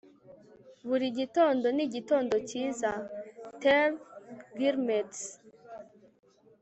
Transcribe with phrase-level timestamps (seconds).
[0.87, 2.91] buri gitondo ni igitondo cyiza.-
[3.61, 3.95] terri
[4.57, 5.19] guillemets